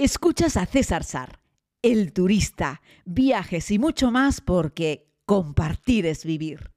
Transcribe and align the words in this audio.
Escuchas 0.00 0.56
a 0.56 0.64
César 0.64 1.02
Sar, 1.02 1.40
el 1.82 2.12
turista, 2.12 2.82
viajes 3.04 3.68
y 3.72 3.80
mucho 3.80 4.12
más 4.12 4.40
porque 4.40 5.08
compartir 5.26 6.06
es 6.06 6.24
vivir. 6.24 6.70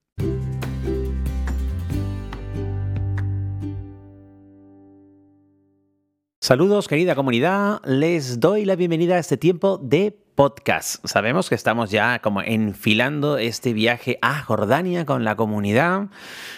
Saludos 6.39 6.87
querida 6.87 7.13
comunidad, 7.13 7.79
les 7.85 8.39
doy 8.39 8.65
la 8.65 8.75
bienvenida 8.75 9.17
a 9.17 9.19
este 9.19 9.37
tiempo 9.37 9.77
de 9.77 10.20
podcast. 10.35 11.05
Sabemos 11.05 11.49
que 11.49 11.55
estamos 11.55 11.91
ya 11.91 12.19
como 12.19 12.41
enfilando 12.41 13.37
este 13.37 13.73
viaje 13.73 14.17
a 14.21 14.41
Jordania 14.41 15.05
con 15.05 15.23
la 15.23 15.35
comunidad. 15.35 16.07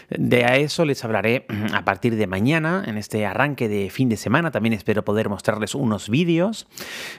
De 0.10 0.46
a 0.46 0.58
eso 0.58 0.86
les 0.86 1.04
hablaré 1.04 1.46
a 1.74 1.84
partir 1.84 2.16
de 2.16 2.28
mañana, 2.28 2.84
en 2.86 2.98
este 2.98 3.26
arranque 3.26 3.68
de 3.68 3.90
fin 3.90 4.10
de 4.10 4.18
semana. 4.18 4.52
También 4.52 4.74
espero 4.74 5.04
poder 5.04 5.30
mostrarles 5.30 5.74
unos 5.76 6.10
vídeos. 6.10 6.68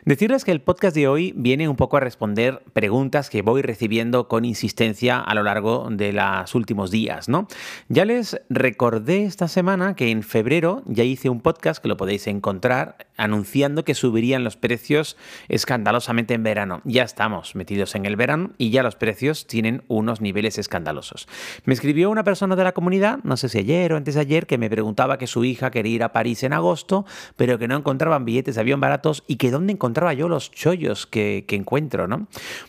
Decirles 0.05 0.45
que 0.45 0.53
el 0.53 0.61
podcast 0.61 0.95
de 0.95 1.09
hoy 1.09 1.33
viene 1.37 1.69
un 1.69 1.77
poco 1.77 1.97
a 1.97 2.01
responder 2.01 2.63
preguntas 2.73 3.31
que 3.31 3.43
voy 3.43 3.63
recibiendo 3.63 4.29
con 4.29 4.45
insistencia 4.45 5.19
a 5.19 5.35
lo 5.35 5.43
largo 5.43 5.89
de 5.91 6.13
los 6.13 6.55
últimos 6.55 6.91
días, 6.91 7.29
¿no? 7.29 7.49
Ya 7.89 8.05
les 8.05 8.41
recordé 8.49 9.25
esta 9.25 9.49
semana 9.49 9.97
que 9.97 10.11
en 10.11 10.23
febrero 10.23 10.83
ya 10.87 11.03
hice 11.03 11.29
un 11.29 11.41
podcast 11.41 11.83
que 11.83 11.89
lo 11.89 11.97
podéis 11.97 12.27
encontrar 12.27 13.09
anunciando 13.17 13.85
que 13.85 13.95
subirían 13.95 14.45
los 14.45 14.57
precios 14.57 15.17
escandalosamente 15.49 16.35
en 16.35 16.44
verano. 16.45 16.81
Ya 16.85 17.03
estamos 17.03 17.57
metidos 17.57 17.97
en 17.97 18.07
el 18.07 18.15
verano 18.15 18.53
y 18.59 18.71
ya 18.71 18.85
los 18.85 18.95
precios 18.95 19.49
tienen 19.49 19.83
unos 19.89 20.21
niveles 20.21 20.59
escandalosos. 20.59 21.27
Me 21.65 21.75
escribió 21.75 22.11
una 22.11 22.23
persona 22.23 22.55
de 22.55 22.63
la 22.63 22.73
comunidad, 22.73 23.19
no 23.25 23.37
sé 23.37 23.49
si 23.49 23.59
ayer 23.59 23.93
o 23.93 23.97
antes 23.97 24.15
de 24.15 24.21
ayer, 24.21 24.47
que 24.47 24.59
me 24.59 24.71
preguntaba 24.71 25.19
que 25.19 25.27
su 25.27 25.45
hija 25.45 25.73
quería 25.73 25.95
ir 25.95 26.03
a 26.05 26.13
París 26.13 26.45
en 26.45 26.53
agosto, 26.53 27.05
pero 27.37 27.59
que 27.59 27.67
no 27.67 27.77
encontraban 27.77 28.25
billetes 28.25 28.55
de 28.55 28.61
avión 28.61 28.81
baratos 28.81 29.25
y 29.27 29.37
que 29.37 29.51
dónde 29.51 29.73
encontraba 29.73 30.15
yo 30.15 30.29
los 30.29 30.53
chollos 30.53 31.07
que, 31.07 31.45
encuentro, 31.49 32.09
¿no? 32.09 32.27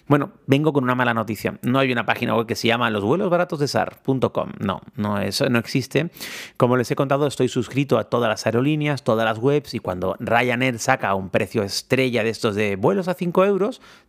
Bueno, 0.08 0.32
vengo 0.48 0.72
con 0.72 0.84
una 0.84 0.96
mala 0.96 1.14
noticia. 1.14 1.58
No 1.62 1.80
hay 1.80 1.92
una 1.92 2.06
página 2.06 2.36
web 2.36 2.46
que 2.46 2.56
se 2.56 2.68
llama 2.68 2.90
los 2.90 3.04
vuelos 3.04 3.30
baratos 3.30 3.60
de 3.60 3.68
SAR.com. 3.68 4.52
No, 4.60 4.82
no, 4.96 5.20
eso 5.20 5.50
no 5.50 5.60
existe. 5.60 6.12
Como 6.58 6.78
les 6.78 6.90
he 6.92 6.96
contado, 6.96 7.28
estoy 7.28 7.50
suscrito 7.50 7.98
a 7.98 8.06
todas 8.06 8.30
las 8.30 8.46
aerolíneas, 8.46 9.04
todas 9.04 9.26
las 9.26 9.40
webs 9.40 9.74
y 9.74 9.80
cuando 9.80 10.16
Ryanair 10.20 10.80
saca 10.80 11.14
un 11.16 11.30
precio 11.30 11.64
estrella 11.64 12.24
de 12.24 12.30
estos 12.30 12.56
de 12.56 12.76
vuelos 12.76 13.08
a 13.08 13.14
5 13.16 13.46
euros, 13.46 13.65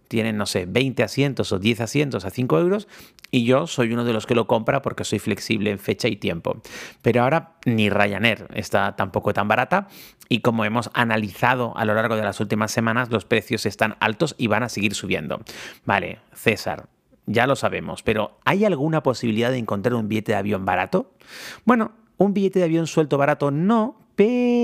tienen, 0.09 0.37
no 0.37 0.47
sé, 0.47 0.67
20 0.67 1.03
asientos 1.03 1.53
o 1.53 1.59
10 1.59 1.81
asientos 1.81 2.25
a 2.25 2.31
5 2.31 2.59
euros 2.59 2.89
y 3.31 3.45
yo 3.45 3.67
soy 3.67 3.93
uno 3.93 4.05
de 4.05 4.13
los 4.13 4.27
que 4.27 4.35
lo 4.35 4.47
compra 4.47 4.83
porque 4.83 5.05
soy 5.05 5.19
flexible 5.19 5.71
en 5.71 5.79
fecha 5.79 6.09
y 6.09 6.17
tiempo. 6.17 6.61
Pero 7.03 7.23
ahora 7.23 7.57
ni 7.65 7.91
Ryanair 7.91 8.47
está 8.55 8.97
tampoco 8.97 9.33
tan 9.33 9.49
barata 9.49 9.89
y 10.29 10.41
como 10.41 10.65
hemos 10.65 10.91
analizado 10.95 11.77
a 11.77 11.85
lo 11.85 11.95
largo 11.95 12.17
de 12.17 12.23
las 12.23 12.41
últimas 12.41 12.71
semanas, 12.71 13.11
los 13.11 13.25
precios 13.25 13.67
están 13.67 13.97
altos 14.01 14.35
y 14.39 14.47
van 14.47 14.63
a 14.63 14.69
seguir 14.69 14.95
subiendo. 14.95 15.41
Vale, 15.85 16.21
César, 16.33 16.89
ya 17.27 17.47
lo 17.47 17.57
sabemos, 17.57 18.03
pero 18.03 18.39
¿hay 18.45 18.65
alguna 18.65 19.03
posibilidad 19.03 19.51
de 19.51 19.59
encontrar 19.59 19.95
un 19.95 20.09
billete 20.09 20.33
de 20.33 20.39
avión 20.39 20.65
barato? 20.65 21.13
Bueno, 21.65 21.93
un 22.19 22.33
billete 22.33 22.61
de 22.61 22.65
avión 22.65 22.87
suelto 22.87 23.19
barato 23.19 23.51
no, 23.51 24.01
pero 24.15 24.56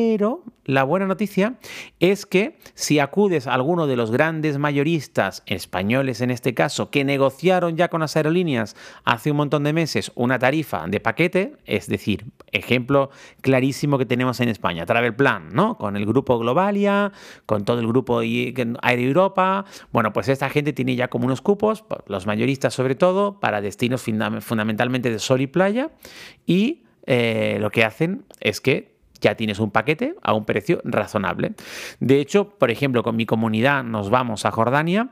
la 0.64 0.84
buena 0.84 1.06
noticia 1.06 1.54
es 2.00 2.26
que 2.26 2.58
si 2.74 2.98
acudes 2.98 3.46
a 3.46 3.54
alguno 3.54 3.86
de 3.86 3.96
los 3.96 4.10
grandes 4.10 4.58
mayoristas 4.58 5.42
españoles 5.46 6.20
en 6.20 6.30
este 6.30 6.54
caso 6.54 6.90
que 6.90 7.04
negociaron 7.04 7.76
ya 7.76 7.88
con 7.88 8.00
las 8.00 8.16
aerolíneas 8.16 8.76
hace 9.04 9.30
un 9.30 9.38
montón 9.38 9.64
de 9.64 9.72
meses 9.72 10.12
una 10.14 10.38
tarifa 10.38 10.86
de 10.86 11.00
paquete, 11.00 11.56
es 11.64 11.86
decir, 11.88 12.26
ejemplo 12.52 13.10
clarísimo 13.40 13.98
que 13.98 14.06
tenemos 14.06 14.40
en 14.40 14.48
España, 14.48 14.86
Travel 14.86 15.14
Plan, 15.14 15.48
¿no? 15.52 15.76
Con 15.76 15.96
el 15.96 16.06
grupo 16.06 16.38
Globalia, 16.38 17.12
con 17.46 17.64
todo 17.64 17.80
el 17.80 17.88
grupo 17.88 18.22
Air 18.22 18.76
Europa, 18.84 19.64
bueno, 19.92 20.12
pues 20.12 20.28
esta 20.28 20.48
gente 20.48 20.72
tiene 20.72 20.96
ya 20.96 21.08
como 21.08 21.26
unos 21.26 21.40
cupos, 21.40 21.84
los 22.06 22.26
mayoristas 22.26 22.74
sobre 22.74 22.94
todo, 22.94 23.40
para 23.40 23.60
destinos 23.60 24.02
fundamentalmente 24.40 25.10
de 25.10 25.18
sol 25.18 25.40
y 25.40 25.46
playa 25.46 25.90
y 26.46 26.82
eh, 27.06 27.58
lo 27.60 27.70
que 27.70 27.84
hacen 27.84 28.24
es 28.40 28.60
que 28.60 28.91
ya 29.22 29.36
tienes 29.36 29.58
un 29.58 29.70
paquete 29.70 30.16
a 30.22 30.34
un 30.34 30.44
precio 30.44 30.82
razonable. 30.84 31.54
De 32.00 32.20
hecho, 32.20 32.50
por 32.50 32.70
ejemplo, 32.70 33.02
con 33.02 33.16
mi 33.16 33.24
comunidad 33.24 33.84
nos 33.84 34.10
vamos 34.10 34.44
a 34.44 34.50
Jordania 34.50 35.10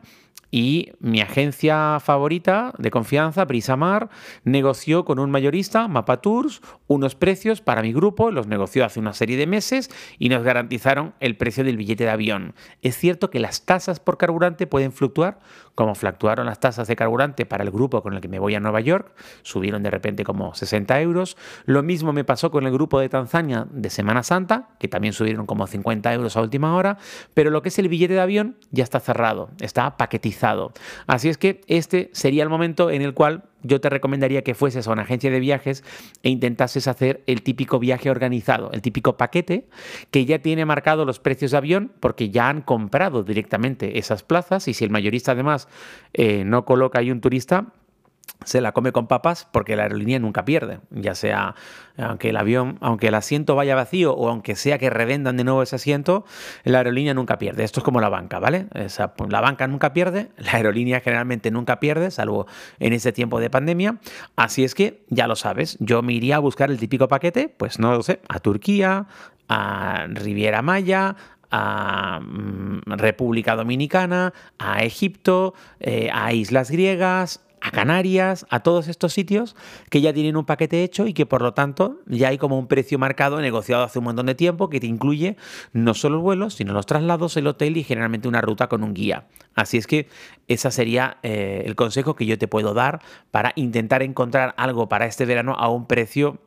y 0.51 0.93
mi 0.99 1.21
agencia 1.21 1.99
favorita 2.01 2.73
de 2.79 2.91
confianza, 2.91 3.45
Brisamar, 3.45 4.11
negoció 4.45 5.05
con 5.05 5.19
un 5.19 5.31
mayorista, 5.31 5.87
Mapa 5.87 6.21
Tours, 6.21 6.61
unos 6.89 7.15
precios 7.15 7.61
para 7.61 7.83
mi 7.83 7.93
grupo, 7.93 8.31
los 8.31 8.49
negoció 8.49 8.85
hace 8.85 8.99
una 8.99 9.13
serie 9.13 9.37
de 9.37 9.47
meses 9.47 9.91
y 10.19 10.29
nos 10.29 10.43
garantizaron 10.43 11.15
el 11.21 11.37
precio 11.37 11.63
del 11.63 11.77
billete 11.77 12.05
de 12.05 12.11
avión. 12.11 12.55
Es 12.83 12.97
cierto 12.97 13.31
que 13.31 13.39
las 13.39 13.65
tasas 13.65 14.01
por 14.01 14.19
carburante 14.19 14.67
pueden 14.67 14.93
fluctuar, 14.93 15.39
como 15.81 15.95
fluctuaron 15.95 16.45
las 16.45 16.61
tasas 16.61 16.89
de 16.89 16.95
carburante 16.95 17.47
para 17.47 17.65
el 17.65 17.71
grupo 17.71 18.03
con 18.03 18.13
el 18.13 18.21
que 18.21 18.29
me 18.29 18.39
voy 18.39 18.55
a 18.55 18.61
Nueva 18.61 18.83
York, 18.83 19.15
subieron 19.41 19.83
de 19.83 19.91
repente 19.91 20.25
como 20.25 20.55
60 20.55 21.01
euros. 21.01 21.39
Lo 21.65 21.83
mismo 21.83 22.13
me 22.13 22.23
pasó 22.23 22.51
con 22.51 22.67
el 22.67 22.73
grupo 22.75 23.01
de 23.01 23.09
Tanzania 23.09 23.67
de 23.71 23.89
Semana 23.89 24.23
Santa, 24.23 24.69
que 24.79 24.89
también 24.89 25.15
subieron 25.15 25.47
como 25.47 25.67
50 25.67 26.13
euros 26.13 26.37
a 26.37 26.43
última 26.43 26.77
hora, 26.77 26.99
pero 27.33 27.49
lo 27.49 27.63
que 27.63 27.71
es 27.71 27.79
el 27.79 27.89
billete 27.89 28.13
de 28.13 28.21
avión 28.21 28.57
ya 28.71 28.85
está 28.85 29.01
cerrado, 29.01 29.49
está 29.59 29.97
paquetizado 29.97 30.73
Así 31.07 31.31
es 31.31 31.39
que 31.39 31.63
este 31.67 32.11
sería 32.13 32.43
el 32.43 32.51
momento 32.51 32.91
en 32.91 33.01
el 33.01 33.15
cual 33.15 33.45
yo 33.63 33.81
te 33.81 33.89
recomendaría 33.89 34.43
que 34.43 34.55
fueses 34.55 34.87
a 34.87 34.93
una 34.93 35.03
agencia 35.03 35.31
de 35.31 35.41
viajes 35.41 35.85
e 36.23 36.31
intentases 36.31 36.89
hacer 36.89 37.23
el 37.27 37.43
típico 37.43 37.79
viaje 37.79 38.11
organizado, 38.11 38.71
el 38.73 38.83
típico 38.83 39.17
paquete 39.17 39.67
que 40.11 40.25
ya 40.25 40.41
tiene 40.41 40.65
marcado 40.65 41.05
los 41.05 41.21
precios 41.21 41.51
de 41.51 41.59
avión 41.59 41.93
porque 42.01 42.31
ya 42.31 42.49
han 42.49 42.63
comprado 42.63 43.23
directamente 43.23 43.99
esas 43.99 44.23
plazas 44.23 44.69
y 44.69 44.75
si 44.75 44.85
el 44.85 44.91
mayorista 44.91 45.33
además 45.33 45.69
eh, 46.15 46.45
no 46.45 46.65
coloca 46.65 46.99
ahí 46.99 47.11
un 47.11 47.21
turista, 47.21 47.73
se 48.45 48.61
la 48.61 48.73
come 48.73 48.93
con 48.93 49.07
papas 49.07 49.47
porque 49.51 49.77
la 49.77 49.85
aerolínea 49.85 50.19
nunca 50.19 50.45
pierde, 50.45 50.81
ya 50.91 51.15
sea 51.15 51.55
aunque 51.99 52.31
el 52.31 52.37
avión, 52.37 52.79
aunque 52.81 53.09
el 53.09 53.15
asiento 53.15 53.55
vaya 53.55 53.75
vacío 53.75 54.15
o 54.15 54.29
aunque 54.29 54.57
sea 54.57 54.79
que 54.79 54.91
revendan 54.91 55.37
de 55.37 55.45
nuevo 55.45 55.63
ese 55.63 55.77
asiento, 55.77 56.25
la 56.65 56.79
aerolínea 56.79 57.15
nunca 57.15 57.39
pierde. 57.39 57.65
Esto 57.65 57.81
es 57.81 57.85
como 57.85 58.01
la 58.01 58.09
banca, 58.09 58.39
¿vale? 58.39 58.67
la 59.29 59.41
banca 59.41 59.67
nunca 59.67 59.93
pierde, 59.93 60.31
la 60.39 60.53
aerolínea 60.53 61.01
generalmente 61.01 61.51
nunca 61.51 61.81
pierde, 61.81 62.11
salvo 62.11 62.47
en 62.79 62.93
este 62.93 63.13
tiempo 63.13 63.41
de 63.41 63.51
pandemia. 63.51 63.99
Así 64.37 64.65
es 64.65 64.75
que 64.75 65.03
ya 65.09 65.27
lo 65.27 65.37
sabes, 65.37 65.77
yo 65.81 66.03
me 66.03 66.13
iría 66.13 66.37
a 66.37 66.39
buscar 66.41 66.71
el 66.71 66.79
típico 66.79 67.09
paquete, 67.09 67.49
pues 67.49 67.79
no 67.79 67.93
lo 67.93 68.03
sé, 68.03 68.21
a 68.29 68.41
Turquía, 68.41 69.07
a 69.49 70.07
Riviera 70.09 70.63
Maya, 70.63 71.17
a 71.51 72.21
mm, 72.21 72.83
República 72.87 73.57
Dominicana, 73.57 74.33
a 74.59 74.85
Egipto, 74.85 75.55
eh, 75.81 76.09
a 76.13 76.33
islas 76.33 76.71
griegas, 76.71 77.41
a 77.61 77.71
Canarias, 77.71 78.47
a 78.51 78.61
todos 78.61 78.89
estos 78.89 79.13
sitios 79.13 79.57
que 79.91 80.01
ya 80.01 80.13
tienen 80.13 80.37
un 80.37 80.45
paquete 80.45 80.83
hecho 80.83 81.07
y 81.07 81.13
que 81.13 81.27
por 81.27 81.43
lo 81.43 81.55
tanto 81.55 82.01
ya 82.07 82.29
hay 82.29 82.39
como 82.39 82.59
un 82.59 82.67
precio 82.67 82.99
marcado 82.99 83.41
negociado 83.41 83.85
hace 83.85 83.99
un 83.99 84.07
montón 84.07 84.27
de 84.27 84.35
tiempo 84.35 84.71
que 84.71 84.81
te 84.81 84.87
incluye 84.87 85.37
no 85.73 85.95
solo 85.95 86.17
el 86.17 86.23
vuelo, 86.23 86.51
sino 86.51 86.73
los 86.73 86.87
traslados, 86.87 87.37
el 87.37 87.47
hotel 87.47 87.77
y 87.77 87.85
generalmente 87.85 88.29
una 88.29 88.41
ruta 88.41 88.69
con 88.69 88.83
un 88.83 88.95
guía. 88.95 89.27
Así 89.55 89.77
es 89.77 89.87
que 89.87 90.09
ese 90.49 90.71
sería 90.71 91.19
eh, 91.23 91.63
el 91.67 91.75
consejo 91.75 92.15
que 92.15 92.27
yo 92.27 92.39
te 92.39 92.49
puedo 92.49 92.75
dar 92.75 93.01
para 93.31 93.53
intentar 93.57 94.03
encontrar 94.03 94.55
algo 94.57 94.89
para 94.89 95.07
este 95.07 95.27
verano 95.27 95.55
a 95.59 95.69
un 95.69 95.87
precio 95.87 96.39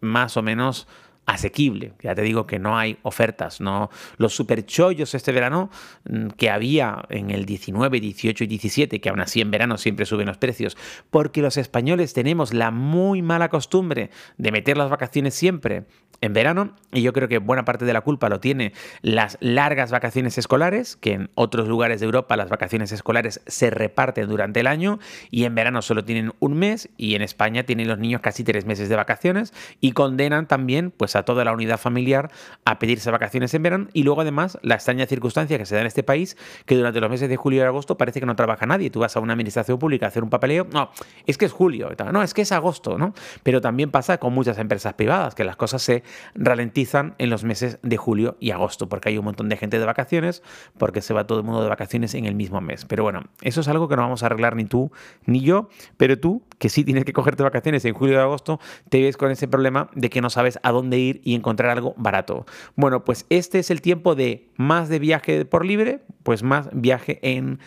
más 0.00 0.36
o 0.36 0.42
menos 0.42 0.86
asequible. 1.28 1.92
Ya 2.02 2.14
te 2.14 2.22
digo 2.22 2.46
que 2.46 2.58
no 2.58 2.76
hay 2.76 2.98
ofertas, 3.02 3.60
no 3.60 3.90
los 4.16 4.34
superchollos 4.34 5.14
este 5.14 5.30
verano 5.30 5.70
mm, 6.08 6.28
que 6.30 6.48
había 6.48 7.04
en 7.10 7.30
el 7.30 7.44
19, 7.44 8.00
18 8.00 8.44
y 8.44 8.46
17, 8.46 9.00
que 9.00 9.08
aún 9.10 9.20
así 9.20 9.42
en 9.42 9.50
verano 9.50 9.76
siempre 9.76 10.06
suben 10.06 10.26
los 10.26 10.38
precios, 10.38 10.76
porque 11.10 11.42
los 11.42 11.58
españoles 11.58 12.14
tenemos 12.14 12.54
la 12.54 12.70
muy 12.70 13.20
mala 13.20 13.50
costumbre 13.50 14.10
de 14.38 14.52
meter 14.52 14.78
las 14.78 14.88
vacaciones 14.88 15.34
siempre 15.34 15.84
en 16.20 16.32
verano 16.32 16.74
y 16.92 17.02
yo 17.02 17.12
creo 17.12 17.28
que 17.28 17.38
buena 17.38 17.64
parte 17.64 17.84
de 17.84 17.92
la 17.92 18.00
culpa 18.00 18.28
lo 18.28 18.40
tiene 18.40 18.72
las 19.02 19.36
largas 19.40 19.90
vacaciones 19.90 20.38
escolares, 20.38 20.96
que 20.96 21.12
en 21.12 21.30
otros 21.34 21.68
lugares 21.68 22.00
de 22.00 22.06
Europa 22.06 22.36
las 22.36 22.48
vacaciones 22.48 22.90
escolares 22.92 23.40
se 23.46 23.70
reparten 23.70 24.28
durante 24.28 24.60
el 24.60 24.66
año 24.66 24.98
y 25.30 25.44
en 25.44 25.54
verano 25.54 25.82
solo 25.82 26.04
tienen 26.04 26.32
un 26.40 26.58
mes 26.58 26.88
y 26.96 27.14
en 27.14 27.22
España 27.22 27.64
tienen 27.64 27.88
los 27.88 27.98
niños 27.98 28.20
casi 28.20 28.44
tres 28.44 28.64
meses 28.64 28.88
de 28.88 28.96
vacaciones 28.96 29.52
y 29.80 29.92
condenan 29.92 30.46
también 30.46 30.90
pues 30.90 31.14
a 31.18 31.24
toda 31.24 31.44
la 31.44 31.52
unidad 31.52 31.78
familiar 31.78 32.30
a 32.64 32.78
pedirse 32.78 33.10
vacaciones 33.10 33.52
en 33.54 33.62
verano 33.62 33.88
y 33.92 34.02
luego 34.02 34.20
además 34.20 34.58
la 34.62 34.74
extraña 34.74 35.06
circunstancia 35.06 35.58
que 35.58 35.66
se 35.66 35.74
da 35.74 35.80
en 35.80 35.86
este 35.86 36.02
país 36.02 36.36
que 36.66 36.76
durante 36.76 37.00
los 37.00 37.10
meses 37.10 37.28
de 37.28 37.36
julio 37.36 37.62
y 37.62 37.66
agosto 37.66 37.96
parece 37.96 38.20
que 38.20 38.26
no 38.26 38.36
trabaja 38.36 38.66
nadie. 38.66 38.90
Tú 38.90 39.00
vas 39.00 39.16
a 39.16 39.20
una 39.20 39.32
administración 39.32 39.78
pública 39.78 40.06
a 40.06 40.08
hacer 40.08 40.22
un 40.22 40.30
papeleo, 40.30 40.66
no, 40.72 40.90
es 41.26 41.38
que 41.38 41.44
es 41.44 41.52
julio, 41.52 41.90
no, 42.12 42.22
es 42.22 42.34
que 42.34 42.42
es 42.42 42.52
agosto, 42.52 42.98
¿no? 42.98 43.14
Pero 43.42 43.60
también 43.60 43.90
pasa 43.90 44.18
con 44.18 44.32
muchas 44.32 44.58
empresas 44.58 44.94
privadas 44.94 45.34
que 45.34 45.44
las 45.44 45.56
cosas 45.56 45.82
se 45.82 46.02
ralentizan 46.34 47.14
en 47.18 47.30
los 47.30 47.44
meses 47.44 47.78
de 47.82 47.96
julio 47.96 48.36
y 48.40 48.50
agosto 48.50 48.88
porque 48.88 49.10
hay 49.10 49.18
un 49.18 49.24
montón 49.24 49.48
de 49.48 49.56
gente 49.56 49.78
de 49.78 49.84
vacaciones, 49.84 50.42
porque 50.76 51.00
se 51.00 51.14
va 51.14 51.26
todo 51.26 51.38
el 51.38 51.44
mundo 51.44 51.62
de 51.62 51.68
vacaciones 51.68 52.14
en 52.14 52.26
el 52.26 52.34
mismo 52.34 52.60
mes. 52.60 52.84
Pero 52.84 53.02
bueno, 53.02 53.24
eso 53.42 53.60
es 53.60 53.68
algo 53.68 53.88
que 53.88 53.96
no 53.96 54.02
vamos 54.02 54.22
a 54.22 54.26
arreglar 54.26 54.56
ni 54.56 54.64
tú 54.64 54.90
ni 55.26 55.40
yo, 55.40 55.68
pero 55.96 56.18
tú, 56.18 56.42
que 56.58 56.68
sí 56.68 56.84
tienes 56.84 57.04
que 57.04 57.12
cogerte 57.12 57.42
vacaciones 57.42 57.84
en 57.84 57.94
julio 57.94 58.14
y 58.14 58.18
agosto, 58.18 58.60
te 58.88 59.02
ves 59.02 59.16
con 59.16 59.30
ese 59.30 59.48
problema 59.48 59.90
de 59.94 60.10
que 60.10 60.20
no 60.20 60.30
sabes 60.30 60.58
a 60.62 60.72
dónde 60.72 60.98
ir 60.98 61.07
y 61.24 61.34
encontrar 61.34 61.70
algo 61.70 61.94
barato. 61.96 62.46
Bueno, 62.76 63.04
pues 63.04 63.26
este 63.30 63.58
es 63.58 63.70
el 63.70 63.80
tiempo 63.80 64.14
de 64.14 64.48
más 64.56 64.88
de 64.88 64.98
viaje 64.98 65.44
por 65.44 65.64
libre, 65.64 66.00
pues 66.22 66.42
más 66.42 66.68
viaje 66.72 67.18
en 67.22 67.58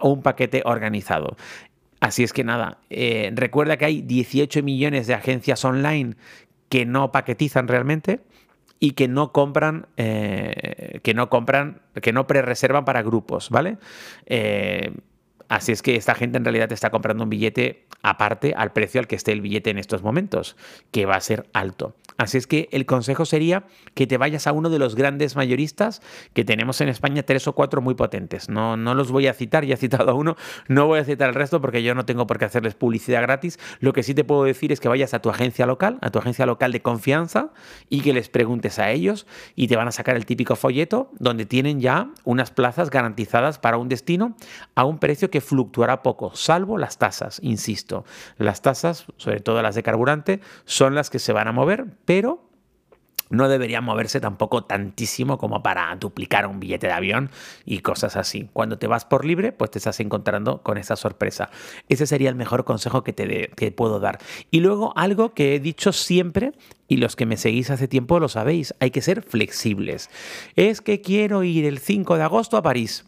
un 0.00 0.22
paquete 0.22 0.62
organizado. 0.64 1.36
Así 2.00 2.22
es 2.22 2.32
que 2.32 2.44
nada, 2.44 2.78
eh, 2.90 3.32
recuerda 3.34 3.76
que 3.76 3.84
hay 3.84 4.02
18 4.02 4.62
millones 4.62 5.06
de 5.06 5.14
agencias 5.14 5.64
online 5.64 6.14
que 6.68 6.86
no 6.86 7.10
paquetizan 7.10 7.66
realmente 7.66 8.20
y 8.78 8.92
que 8.92 9.08
no 9.08 9.32
compran, 9.32 9.86
eh, 9.96 11.00
que 11.02 11.14
no 11.14 11.28
compran, 11.28 11.80
que 12.00 12.12
no 12.12 12.26
pre-reservan 12.28 12.84
para 12.84 13.02
grupos, 13.02 13.50
¿vale? 13.50 13.78
Eh, 14.26 14.92
así 15.48 15.72
es 15.72 15.82
que 15.82 15.96
esta 15.96 16.14
gente 16.14 16.38
en 16.38 16.44
realidad 16.44 16.70
está 16.70 16.90
comprando 16.90 17.24
un 17.24 17.30
billete 17.30 17.86
aparte 18.02 18.54
al 18.56 18.72
precio 18.72 19.00
al 19.00 19.06
que 19.06 19.16
esté 19.16 19.32
el 19.32 19.40
billete 19.40 19.70
en 19.70 19.78
estos 19.78 20.02
momentos, 20.02 20.56
que 20.90 21.06
va 21.06 21.16
a 21.16 21.20
ser 21.20 21.46
alto. 21.52 21.94
Así 22.18 22.36
es 22.36 22.48
que 22.48 22.68
el 22.72 22.84
consejo 22.84 23.24
sería 23.24 23.64
que 23.94 24.08
te 24.08 24.18
vayas 24.18 24.48
a 24.48 24.52
uno 24.52 24.70
de 24.70 24.80
los 24.80 24.96
grandes 24.96 25.36
mayoristas 25.36 26.02
que 26.32 26.44
tenemos 26.44 26.80
en 26.80 26.88
España, 26.88 27.22
tres 27.22 27.46
o 27.46 27.52
cuatro 27.52 27.80
muy 27.80 27.94
potentes. 27.94 28.48
No, 28.48 28.76
no 28.76 28.94
los 28.94 29.12
voy 29.12 29.28
a 29.28 29.34
citar, 29.34 29.64
ya 29.64 29.74
he 29.74 29.76
citado 29.76 30.10
a 30.10 30.14
uno, 30.14 30.36
no 30.66 30.88
voy 30.88 30.98
a 30.98 31.04
citar 31.04 31.28
al 31.28 31.36
resto 31.36 31.60
porque 31.60 31.84
yo 31.84 31.94
no 31.94 32.06
tengo 32.06 32.26
por 32.26 32.38
qué 32.38 32.46
hacerles 32.46 32.74
publicidad 32.74 33.22
gratis. 33.22 33.60
Lo 33.78 33.92
que 33.92 34.02
sí 34.02 34.14
te 34.14 34.24
puedo 34.24 34.42
decir 34.42 34.72
es 34.72 34.80
que 34.80 34.88
vayas 34.88 35.14
a 35.14 35.20
tu 35.20 35.30
agencia 35.30 35.64
local, 35.64 35.98
a 36.00 36.10
tu 36.10 36.18
agencia 36.18 36.44
local 36.44 36.72
de 36.72 36.82
confianza 36.82 37.50
y 37.88 38.00
que 38.00 38.12
les 38.12 38.28
preguntes 38.28 38.80
a 38.80 38.90
ellos 38.90 39.28
y 39.54 39.68
te 39.68 39.76
van 39.76 39.86
a 39.86 39.92
sacar 39.92 40.16
el 40.16 40.26
típico 40.26 40.56
folleto 40.56 41.12
donde 41.20 41.46
tienen 41.46 41.80
ya 41.80 42.10
unas 42.24 42.50
plazas 42.50 42.90
garantizadas 42.90 43.60
para 43.60 43.78
un 43.78 43.88
destino 43.88 44.34
a 44.74 44.84
un 44.84 44.98
precio 44.98 45.30
que 45.30 45.40
fluctuará 45.40 46.02
poco, 46.02 46.34
salvo 46.34 46.78
las 46.78 46.98
tasas, 46.98 47.38
insisto. 47.44 47.87
Las 48.36 48.62
tasas, 48.62 49.06
sobre 49.16 49.40
todo 49.40 49.62
las 49.62 49.74
de 49.74 49.82
carburante, 49.82 50.40
son 50.64 50.94
las 50.94 51.10
que 51.10 51.18
se 51.18 51.32
van 51.32 51.48
a 51.48 51.52
mover, 51.52 51.86
pero 52.04 52.48
no 53.30 53.48
debería 53.48 53.80
moverse 53.80 54.20
tampoco 54.20 54.64
tantísimo 54.64 55.38
como 55.38 55.62
para 55.62 55.94
duplicar 55.96 56.46
un 56.46 56.60
billete 56.60 56.86
de 56.86 56.92
avión 56.92 57.30
y 57.64 57.80
cosas 57.80 58.16
así. 58.16 58.48
Cuando 58.52 58.78
te 58.78 58.86
vas 58.86 59.04
por 59.04 59.24
libre, 59.24 59.52
pues 59.52 59.70
te 59.70 59.78
estás 59.78 60.00
encontrando 60.00 60.62
con 60.62 60.78
esa 60.78 60.96
sorpresa. 60.96 61.50
Ese 61.88 62.06
sería 62.06 62.30
el 62.30 62.36
mejor 62.36 62.64
consejo 62.64 63.04
que 63.04 63.12
te, 63.12 63.72
puedo 63.72 64.00
dar. 64.00 64.18
Y 64.50 64.60
luego 64.60 64.92
algo 64.96 65.34
que 65.34 65.54
he 65.54 65.60
dicho 65.60 65.92
siempre, 65.92 66.52
y 66.86 66.96
los 66.96 67.16
que 67.16 67.26
me 67.26 67.36
seguís 67.36 67.70
hace 67.70 67.86
tiempo 67.86 68.18
lo 68.18 68.28
sabéis, 68.28 68.74
hay 68.80 68.90
que 68.90 69.02
ser 69.02 69.22
flexibles. 69.22 70.08
Es 70.56 70.80
que 70.80 71.00
quiero 71.02 71.42
ir 71.44 71.66
el 71.66 71.78
5 71.78 72.16
de 72.16 72.22
agosto 72.22 72.56
a 72.56 72.62
París. 72.62 73.04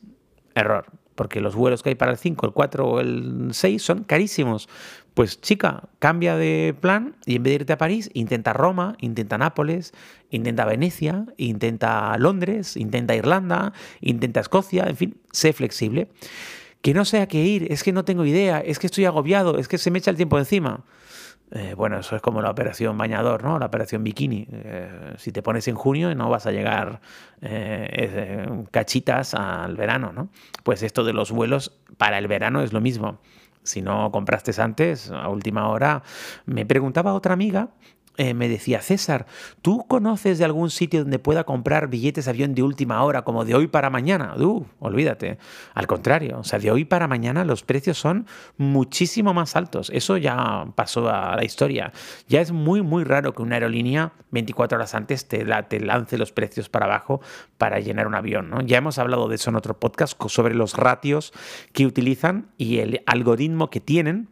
Error 0.55 1.00
porque 1.21 1.43
los 1.43 1.55
vuelos 1.55 1.83
que 1.83 1.91
hay 1.91 1.97
para 1.97 2.13
el 2.13 2.17
5, 2.17 2.47
el 2.47 2.53
4 2.55 2.89
o 2.89 2.99
el 2.99 3.51
6 3.53 3.83
son 3.83 4.05
carísimos. 4.05 4.71
Pues 5.13 5.39
chica, 5.39 5.91
cambia 5.99 6.35
de 6.35 6.75
plan 6.81 7.15
y 7.27 7.37
en 7.37 7.43
vez 7.43 7.51
de 7.51 7.55
irte 7.57 7.75
a 7.75 7.77
París, 7.77 8.09
intenta 8.15 8.55
Roma, 8.55 8.97
intenta 9.01 9.37
Nápoles, 9.37 9.93
intenta 10.31 10.65
Venecia, 10.65 11.27
intenta 11.37 12.17
Londres, 12.17 12.75
intenta 12.75 13.15
Irlanda, 13.15 13.75
intenta 14.01 14.41
Escocia, 14.41 14.85
en 14.85 14.97
fin, 14.97 15.21
sé 15.31 15.53
flexible. 15.53 16.09
Que 16.81 16.95
no 16.95 17.05
sé 17.05 17.21
a 17.21 17.29
qué 17.29 17.45
ir, 17.45 17.71
es 17.71 17.83
que 17.83 17.93
no 17.93 18.07
tengo 18.07 18.25
idea, 18.25 18.61
es 18.61 18.79
que 18.79 18.87
estoy 18.87 19.05
agobiado, 19.05 19.59
es 19.59 19.69
que 19.69 19.77
se 19.77 19.91
me 19.91 19.99
echa 19.99 20.11
el 20.11 20.17
tiempo 20.17 20.39
encima. 20.39 20.87
Eh, 21.53 21.75
bueno, 21.77 21.99
eso 21.99 22.15
es 22.15 22.23
como 22.23 22.43
la 22.43 22.51
operación 22.51 22.97
bañador, 22.97 23.43
¿no? 23.43 23.59
La 23.59 23.67
operación 23.67 24.05
bikini. 24.05 24.47
Eh, 24.53 25.15
si 25.19 25.33
te 25.33 25.43
pones 25.43 25.67
en 25.69 25.75
junio 25.75 26.15
no 26.15 26.31
vas 26.31 26.47
a 26.47 26.53
llegar 26.53 27.01
eh, 27.41 28.47
cachitas 28.71 29.35
al 29.35 29.77
verano, 29.77 30.13
¿no? 30.13 30.29
Pues 30.63 30.83
esto 30.83 31.03
de 31.05 31.13
los 31.13 31.33
vuelos 31.33 31.77
para 31.97 32.19
el 32.19 32.29
verano 32.29 32.63
es 32.63 32.73
lo 32.73 32.81
mismo. 32.81 33.19
Si 33.63 33.83
no 33.83 34.11
compraste 34.11 34.53
antes, 34.63 35.11
a 35.11 35.29
última 35.29 35.69
hora, 35.69 36.03
me 36.47 36.65
preguntaba 36.65 37.13
otra 37.13 37.35
amiga 37.35 37.69
eh, 38.21 38.35
me 38.35 38.51
decía, 38.51 38.83
César, 38.83 39.25
¿tú 39.63 39.87
conoces 39.89 40.37
de 40.37 40.45
algún 40.45 40.69
sitio 40.69 41.01
donde 41.01 41.19
pueda 41.19 41.45
comprar 41.45 41.89
billetes 41.89 42.27
de 42.27 42.31
avión 42.31 42.55
de 42.55 42.63
última 42.63 43.03
hora, 43.03 43.23
como 43.23 43.47
de 43.47 43.55
hoy 43.55 43.67
para 43.67 43.89
mañana? 43.89 44.35
Uh, 44.37 44.67
olvídate. 44.79 45.39
Al 45.73 45.87
contrario, 45.87 46.41
o 46.41 46.45
sea, 46.45 46.59
de 46.59 46.71
hoy 46.71 46.85
para 46.85 47.09
mañana 47.09 47.47
los 47.47 47.63
precios 47.63 47.97
son 47.97 48.27
muchísimo 48.59 49.33
más 49.33 49.57
altos. 49.57 49.89
Eso 49.95 50.19
ya 50.19 50.67
pasó 50.75 51.09
a 51.09 51.35
la 51.35 51.45
historia. 51.47 51.95
Ya 52.29 52.43
es 52.43 52.53
muy, 52.53 52.83
muy 52.83 53.05
raro 53.05 53.33
que 53.33 53.41
una 53.41 53.55
aerolínea 53.55 54.13
24 54.33 54.77
horas 54.77 54.95
antes 54.95 55.27
te, 55.27 55.47
te 55.71 55.81
lance 55.81 56.19
los 56.19 56.31
precios 56.31 56.69
para 56.69 56.85
abajo 56.85 57.23
para 57.57 57.81
llenar 57.81 58.07
un 58.07 58.17
avión. 58.17 58.51
¿no? 58.51 58.61
Ya 58.61 58.77
hemos 58.77 58.99
hablado 58.99 59.29
de 59.29 59.37
eso 59.37 59.49
en 59.49 59.57
otro 59.57 59.81
podcast 59.81 60.23
sobre 60.29 60.55
los 60.55 60.75
ratios 60.75 61.33
que 61.73 61.87
utilizan 61.87 62.51
y 62.59 62.81
el 62.81 63.03
algoritmo 63.07 63.71
que 63.71 63.81
tienen 63.81 64.29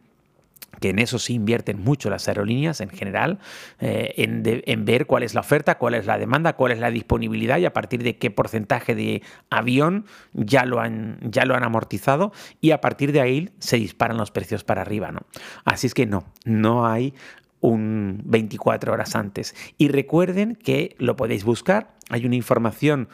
que 0.79 0.89
en 0.89 0.99
eso 0.99 1.19
sí 1.19 1.33
invierten 1.33 1.83
mucho 1.83 2.09
las 2.09 2.27
aerolíneas 2.27 2.81
en 2.81 2.89
general, 2.89 3.39
eh, 3.79 4.13
en, 4.17 4.85
ver 4.85 5.05
cuál 5.05 5.23
es 5.23 5.33
la 5.33 5.41
oferta, 5.41 5.77
cuál 5.77 5.95
es 5.95 6.05
la 6.05 6.17
demanda, 6.17 6.53
cuál 6.53 6.71
es 6.71 6.79
la 6.79 6.91
disponibilidad 6.91 7.57
y 7.57 7.65
a 7.65 7.73
partir 7.73 8.03
de 8.03 8.17
qué 8.17 8.31
porcentaje 8.31 8.95
de 8.95 9.21
avión 9.49 10.05
ya 10.33 10.65
lo 10.65 10.79
han, 10.79 11.19
ya 11.21 11.45
lo 11.45 11.55
han 11.55 11.63
amortizado 11.63 12.31
y 12.61 12.71
a 12.71 12.81
partir 12.81 13.11
de 13.11 13.21
ahí 13.21 13.49
se 13.59 13.77
disparan 13.77 14.17
los 14.17 14.31
precios 14.31 14.63
para 14.63 14.81
arriba. 14.81 15.11
¿no? 15.11 15.21
Así 15.65 15.87
es 15.87 15.93
que 15.93 16.05
no, 16.05 16.23
no 16.45 16.87
hay 16.87 17.13
un 17.61 18.21
24 18.25 18.93
horas 18.93 19.15
antes. 19.15 19.55
Y 19.77 19.89
recuerden 19.89 20.55
que 20.55 20.95
lo 20.97 21.15
podéis 21.15 21.43
buscar, 21.43 21.93
hay 22.09 22.25
una 22.25 22.35
información 22.35 23.09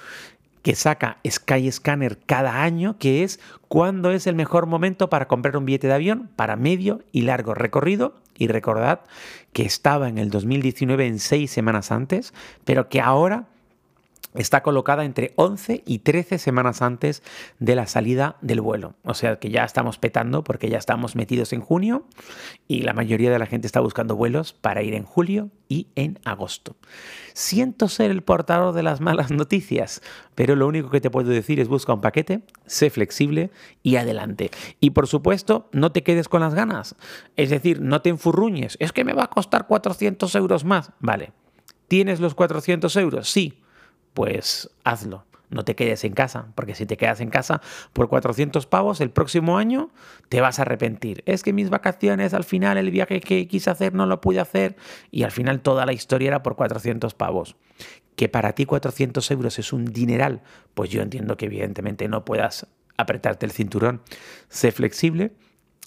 que 0.66 0.74
saca 0.74 1.20
Skyscanner 1.24 2.18
cada 2.26 2.64
año, 2.64 2.98
que 2.98 3.24
es 3.24 3.40
cuándo 3.68 4.10
es 4.10 4.26
el 4.26 4.34
mejor 4.34 4.66
momento 4.66 5.12
para 5.12 5.28
comprar 5.28 5.58
un 5.58 5.66
billete 5.66 5.86
de 5.86 5.94
avión 5.94 6.32
para 6.36 6.56
medio 6.56 7.04
y 7.12 7.22
largo 7.22 7.54
recorrido. 7.54 8.16
Y 8.36 8.48
recordad 8.48 9.02
que 9.54 9.62
estaba 9.62 10.10
en 10.10 10.18
el 10.18 10.32
2019 10.32 11.06
en 11.06 11.20
seis 11.20 11.52
semanas 11.52 11.92
antes, 11.92 12.34
pero 12.64 12.90
que 12.90 13.00
ahora 13.00 13.46
está 14.36 14.62
colocada 14.64 15.06
entre 15.06 15.34
11 15.36 15.84
y 15.86 16.00
13 16.00 16.38
semanas 16.38 16.82
antes 16.82 17.24
de 17.60 17.76
la 17.76 17.88
salida 17.88 18.38
del 18.42 18.62
vuelo. 18.62 18.96
O 19.04 19.14
sea 19.14 19.38
que 19.38 19.50
ya 19.50 19.64
estamos 19.64 19.98
petando 19.98 20.44
porque 20.44 20.70
ya 20.70 20.78
estamos 20.78 21.16
metidos 21.16 21.54
en 21.54 21.62
junio 21.62 22.06
y 22.68 22.82
la 22.82 22.94
mayoría 22.94 23.32
de 23.32 23.40
la 23.40 23.46
gente 23.46 23.68
está 23.68 23.80
buscando 23.80 24.16
vuelos 24.16 24.54
para 24.54 24.84
ir 24.84 24.94
en 24.94 25.04
julio 25.04 25.50
y 25.68 25.88
en 25.96 26.20
agosto. 26.26 26.76
Siento 27.34 27.88
ser 27.88 28.12
el 28.12 28.22
portador 28.22 28.74
de 28.74 28.84
las 28.84 29.02
malas 29.02 29.32
noticias, 29.32 30.02
pero 30.36 30.56
lo 30.56 30.68
único 30.68 30.90
que 30.90 31.02
te 31.02 31.10
puedo 31.10 31.30
decir 31.30 31.60
es 31.60 31.68
busca 31.68 31.94
un 31.94 32.02
paquete, 32.02 32.42
sé 32.66 32.90
flexible 32.90 33.52
y 33.84 33.96
adelante. 33.96 34.52
Y 34.80 34.92
por 34.92 35.08
supuesto, 35.08 35.70
no 35.72 35.92
te 35.92 36.04
quedes 36.04 36.30
con 36.30 36.42
las 36.42 36.54
ganas. 36.54 36.96
Es 37.36 37.50
decir, 37.50 37.82
no 37.82 38.02
te 38.02 38.10
enfurruñes. 38.10 38.78
Es 38.80 38.92
que 38.92 39.04
me 39.04 39.14
va 39.14 39.24
a 39.24 39.30
costar 39.30 39.68
400 39.68 40.34
euros 40.36 40.66
más. 40.66 40.92
Vale. 41.00 41.32
¿Tienes 41.88 42.20
los 42.20 42.34
400 42.34 42.96
euros? 42.96 43.30
Sí 43.30 43.62
pues 44.16 44.72
hazlo. 44.84 45.26
No 45.52 45.64
te 45.64 45.76
quedes 45.76 46.04
en 46.04 46.14
casa, 46.14 46.48
porque 46.56 46.74
si 46.74 46.88
te 46.88 46.98
quedas 46.98 47.22
en 47.22 47.30
casa 47.30 47.62
por 47.94 48.10
400 48.10 48.66
pavos 48.66 49.00
el 49.00 49.12
próximo 49.12 49.60
año, 49.60 49.92
te 50.28 50.42
vas 50.42 50.58
a 50.58 50.64
arrepentir. 50.64 51.22
Es 51.28 51.44
que 51.44 51.54
mis 51.54 51.70
vacaciones, 51.70 52.34
al 52.34 52.44
final 52.44 52.78
el 52.80 52.90
viaje 52.90 53.20
que 53.20 53.48
quise 53.48 53.70
hacer 53.70 53.94
no 53.94 54.08
lo 54.08 54.22
pude 54.22 54.40
hacer 54.40 54.76
y 55.12 55.22
al 55.22 55.32
final 55.32 55.62
toda 55.62 55.86
la 55.86 55.94
historia 55.94 56.30
era 56.30 56.42
por 56.42 56.56
400 56.56 57.14
pavos. 57.14 57.56
Que 58.16 58.28
para 58.28 58.54
ti 58.54 58.66
400 58.66 59.30
euros 59.30 59.60
es 59.60 59.72
un 59.72 59.86
dineral, 59.86 60.42
pues 60.74 60.90
yo 60.90 61.04
entiendo 61.04 61.38
que 61.38 61.46
evidentemente 61.46 62.08
no 62.08 62.26
puedas 62.26 62.66
apretarte 62.98 63.46
el 63.46 63.52
cinturón. 63.52 64.02
Sé 64.50 64.72
flexible, 64.72 65.34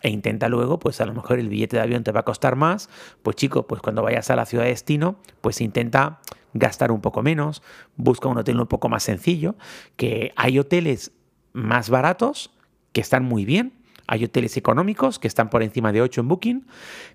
e 0.02 0.10
intenta 0.10 0.48
luego, 0.48 0.78
pues 0.78 1.00
a 1.00 1.06
lo 1.06 1.14
mejor 1.14 1.38
el 1.38 1.48
billete 1.48 1.76
de 1.76 1.82
avión 1.82 2.04
te 2.04 2.12
va 2.12 2.20
a 2.20 2.24
costar 2.24 2.56
más, 2.56 2.88
pues 3.22 3.36
chico, 3.36 3.66
pues 3.66 3.82
cuando 3.82 4.02
vayas 4.02 4.30
a 4.30 4.36
la 4.36 4.46
ciudad 4.46 4.64
de 4.64 4.70
destino, 4.70 5.16
pues 5.40 5.60
intenta 5.60 6.20
gastar 6.54 6.92
un 6.92 7.00
poco 7.00 7.22
menos, 7.22 7.62
busca 7.96 8.28
un 8.28 8.38
hotel 8.38 8.60
un 8.60 8.66
poco 8.66 8.88
más 8.88 9.02
sencillo, 9.02 9.56
que 9.96 10.32
hay 10.36 10.58
hoteles 10.58 11.12
más 11.52 11.90
baratos 11.90 12.50
que 12.92 13.00
están 13.00 13.24
muy 13.24 13.44
bien, 13.44 13.74
hay 14.06 14.24
hoteles 14.24 14.56
económicos 14.56 15.18
que 15.18 15.28
están 15.28 15.50
por 15.50 15.62
encima 15.62 15.92
de 15.92 16.00
8 16.00 16.22
en 16.22 16.28
Booking, 16.28 16.66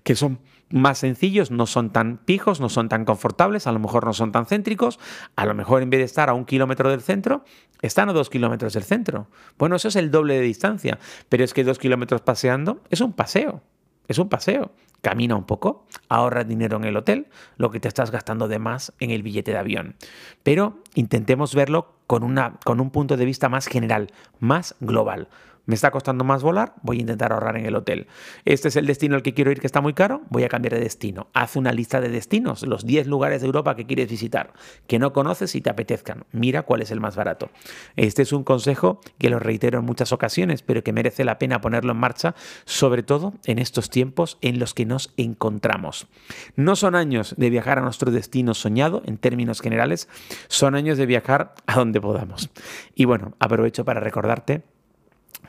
que 0.04 0.14
son 0.14 0.38
más 0.74 0.98
sencillos, 0.98 1.52
no 1.52 1.66
son 1.66 1.90
tan 1.90 2.18
pijos, 2.18 2.60
no 2.60 2.68
son 2.68 2.88
tan 2.88 3.04
confortables, 3.04 3.66
a 3.66 3.72
lo 3.72 3.78
mejor 3.78 4.04
no 4.04 4.12
son 4.12 4.32
tan 4.32 4.44
céntricos, 4.44 4.98
a 5.36 5.46
lo 5.46 5.54
mejor 5.54 5.82
en 5.82 5.90
vez 5.90 6.00
de 6.00 6.04
estar 6.04 6.28
a 6.28 6.34
un 6.34 6.44
kilómetro 6.44 6.90
del 6.90 7.00
centro, 7.00 7.44
están 7.80 8.08
a 8.08 8.12
dos 8.12 8.28
kilómetros 8.28 8.74
del 8.74 8.82
centro. 8.82 9.28
Bueno, 9.56 9.76
eso 9.76 9.88
es 9.88 9.96
el 9.96 10.10
doble 10.10 10.34
de 10.34 10.40
distancia, 10.40 10.98
pero 11.28 11.44
es 11.44 11.54
que 11.54 11.62
dos 11.62 11.78
kilómetros 11.78 12.22
paseando 12.22 12.82
es 12.90 13.00
un 13.00 13.12
paseo, 13.12 13.62
es 14.08 14.18
un 14.18 14.28
paseo 14.28 14.72
camina 15.04 15.36
un 15.36 15.44
poco, 15.44 15.84
ahorra 16.08 16.44
dinero 16.44 16.78
en 16.78 16.84
el 16.84 16.96
hotel, 16.96 17.26
lo 17.58 17.70
que 17.70 17.78
te 17.78 17.88
estás 17.88 18.10
gastando 18.10 18.48
de 18.48 18.58
más 18.58 18.94
en 19.00 19.10
el 19.10 19.22
billete 19.22 19.52
de 19.52 19.58
avión. 19.58 19.96
Pero 20.42 20.78
intentemos 20.94 21.54
verlo 21.54 21.94
con, 22.06 22.24
una, 22.24 22.58
con 22.64 22.80
un 22.80 22.90
punto 22.90 23.18
de 23.18 23.26
vista 23.26 23.50
más 23.50 23.66
general, 23.66 24.10
más 24.40 24.74
global. 24.80 25.28
Me 25.66 25.74
está 25.74 25.90
costando 25.90 26.24
más 26.24 26.42
volar, 26.42 26.74
voy 26.82 26.98
a 26.98 27.00
intentar 27.00 27.32
ahorrar 27.32 27.56
en 27.56 27.66
el 27.66 27.74
hotel. 27.76 28.06
Este 28.44 28.68
es 28.68 28.76
el 28.76 28.86
destino 28.86 29.16
al 29.16 29.22
que 29.22 29.34
quiero 29.34 29.50
ir 29.50 29.60
que 29.60 29.66
está 29.66 29.80
muy 29.80 29.92
caro, 29.92 30.22
voy 30.30 30.44
a 30.44 30.48
cambiar 30.48 30.74
de 30.74 30.80
destino. 30.80 31.28
Haz 31.34 31.56
una 31.56 31.72
lista 31.72 32.00
de 32.00 32.08
destinos, 32.08 32.62
los 32.62 32.86
10 32.86 33.06
lugares 33.06 33.42
de 33.42 33.46
Europa 33.46 33.76
que 33.76 33.86
quieres 33.86 34.08
visitar, 34.08 34.52
que 34.86 34.98
no 34.98 35.12
conoces 35.12 35.54
y 35.54 35.60
te 35.60 35.70
apetezcan. 35.70 36.24
Mira 36.32 36.62
cuál 36.62 36.80
es 36.80 36.90
el 36.90 37.00
más 37.00 37.16
barato. 37.16 37.50
Este 37.96 38.22
es 38.22 38.32
un 38.32 38.44
consejo 38.44 39.00
que 39.18 39.28
lo 39.28 39.38
reitero 39.38 39.80
en 39.80 39.84
muchas 39.84 40.12
ocasiones, 40.12 40.62
pero 40.62 40.82
que 40.82 40.92
merece 40.92 41.24
la 41.24 41.38
pena 41.38 41.60
ponerlo 41.60 41.92
en 41.92 41.98
marcha, 41.98 42.34
sobre 42.64 43.02
todo 43.02 43.34
en 43.44 43.58
estos 43.58 43.90
tiempos 43.90 44.38
en 44.40 44.58
los 44.58 44.72
que 44.72 44.86
no 44.86 44.94
nos 44.94 45.12
encontramos. 45.16 46.06
No 46.54 46.76
son 46.76 46.94
años 46.94 47.34
de 47.36 47.50
viajar 47.50 47.78
a 47.78 47.82
nuestro 47.82 48.12
destino 48.12 48.54
soñado 48.54 49.02
en 49.06 49.18
términos 49.18 49.60
generales, 49.60 50.08
son 50.46 50.76
años 50.76 50.96
de 50.98 51.06
viajar 51.06 51.54
a 51.66 51.74
donde 51.74 52.00
podamos. 52.00 52.48
Y 52.94 53.04
bueno, 53.04 53.34
aprovecho 53.40 53.84
para 53.84 53.98
recordarte 53.98 54.62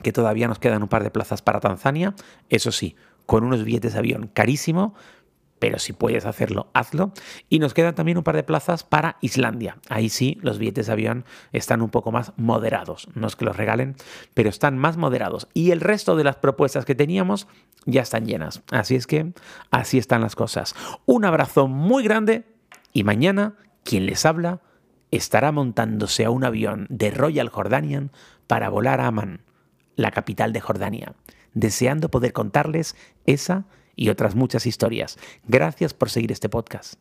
que 0.05 0.13
todavía 0.13 0.47
nos 0.47 0.59
quedan 0.59 0.83
un 0.83 0.87
par 0.87 1.01
de 1.01 1.09
plazas 1.09 1.41
para 1.41 1.59
Tanzania, 1.59 2.13
eso 2.49 2.71
sí, 2.71 2.95
con 3.25 3.43
unos 3.43 3.63
billetes 3.63 3.93
de 3.93 3.97
avión 3.97 4.29
carísimo, 4.31 4.93
pero 5.57 5.79
si 5.79 5.93
puedes 5.93 6.27
hacerlo, 6.27 6.69
hazlo. 6.75 7.11
Y 7.49 7.57
nos 7.57 7.73
quedan 7.73 7.95
también 7.95 8.19
un 8.19 8.23
par 8.23 8.35
de 8.35 8.43
plazas 8.43 8.83
para 8.83 9.17
Islandia. 9.21 9.79
Ahí 9.89 10.09
sí, 10.09 10.37
los 10.43 10.59
billetes 10.59 10.85
de 10.85 10.93
avión 10.93 11.25
están 11.53 11.81
un 11.81 11.89
poco 11.89 12.11
más 12.11 12.33
moderados. 12.37 13.07
No 13.15 13.25
es 13.25 13.35
que 13.35 13.45
los 13.45 13.57
regalen, 13.57 13.95
pero 14.35 14.47
están 14.47 14.77
más 14.77 14.95
moderados. 14.95 15.47
Y 15.55 15.71
el 15.71 15.81
resto 15.81 16.15
de 16.15 16.23
las 16.23 16.35
propuestas 16.35 16.85
que 16.85 16.93
teníamos 16.93 17.47
ya 17.87 18.03
están 18.03 18.27
llenas. 18.27 18.61
Así 18.69 18.93
es 18.93 19.07
que 19.07 19.33
así 19.71 19.97
están 19.97 20.21
las 20.21 20.35
cosas. 20.35 20.75
Un 21.07 21.25
abrazo 21.25 21.67
muy 21.67 22.03
grande 22.03 22.45
y 22.93 23.03
mañana 23.03 23.55
quien 23.83 24.05
les 24.05 24.23
habla 24.23 24.61
estará 25.09 25.51
montándose 25.51 26.25
a 26.25 26.29
un 26.29 26.43
avión 26.43 26.85
de 26.91 27.09
Royal 27.09 27.49
Jordanian 27.49 28.11
para 28.45 28.69
volar 28.69 29.01
a 29.01 29.07
Amman, 29.07 29.44
la 29.95 30.11
capital 30.11 30.53
de 30.53 30.61
Jordania, 30.61 31.13
deseando 31.53 32.09
poder 32.09 32.33
contarles 32.33 32.95
esa 33.25 33.65
y 33.95 34.09
otras 34.09 34.35
muchas 34.35 34.65
historias. 34.65 35.17
Gracias 35.47 35.93
por 35.93 36.09
seguir 36.09 36.31
este 36.31 36.49
podcast. 36.49 36.95